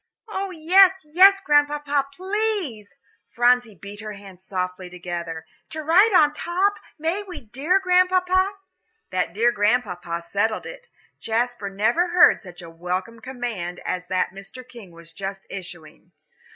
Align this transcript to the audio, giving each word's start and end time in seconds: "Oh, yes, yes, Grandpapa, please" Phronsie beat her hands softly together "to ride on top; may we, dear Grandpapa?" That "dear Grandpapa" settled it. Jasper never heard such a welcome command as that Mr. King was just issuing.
"Oh, 0.27 0.49
yes, 0.49 1.05
yes, 1.07 1.39
Grandpapa, 1.41 2.07
please" 2.15 2.95
Phronsie 3.29 3.75
beat 3.75 3.99
her 3.99 4.13
hands 4.13 4.43
softly 4.43 4.89
together 4.89 5.45
"to 5.69 5.83
ride 5.83 6.11
on 6.11 6.33
top; 6.33 6.79
may 6.97 7.21
we, 7.21 7.41
dear 7.41 7.79
Grandpapa?" 7.79 8.53
That 9.11 9.31
"dear 9.31 9.51
Grandpapa" 9.51 10.23
settled 10.23 10.65
it. 10.65 10.87
Jasper 11.19 11.69
never 11.69 12.07
heard 12.07 12.41
such 12.41 12.63
a 12.63 12.69
welcome 12.71 13.19
command 13.19 13.79
as 13.85 14.07
that 14.07 14.31
Mr. 14.33 14.67
King 14.67 14.89
was 14.89 15.13
just 15.13 15.45
issuing. 15.51 16.11